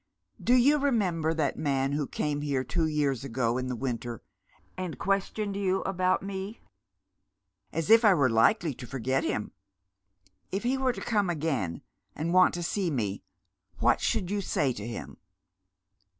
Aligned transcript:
Do 0.43 0.55
you 0.55 0.79
remember 0.79 1.31
that 1.31 1.59
man 1.59 1.91
who 1.91 2.07
came 2.07 2.41
here 2.41 2.63
two 2.63 2.87
years 2.87 3.23
ago 3.23 3.59
in 3.59 3.67
the 3.67 3.75
winter, 3.75 4.23
and 4.75 4.97
questioned 4.97 5.55
you 5.55 5.81
about 5.83 6.23
me?"" 6.23 6.59
As 7.71 7.91
if 7.91 8.03
I 8.03 8.15
were 8.15 8.27
likely 8.27 8.73
to 8.73 8.87
forget 8.87 9.23
him!"" 9.23 9.51
If 10.51 10.63
he 10.63 10.75
were 10.75 10.93
to 10.93 11.01
come 11.01 11.29
again, 11.29 11.83
and 12.15 12.33
want 12.33 12.55
to 12.55 12.63
see 12.63 12.89
me, 12.89 13.21
what 13.77 14.01
should 14.01 14.31
you 14.31 14.41
say 14.41 14.73
to 14.73 14.87
him 14.87 15.17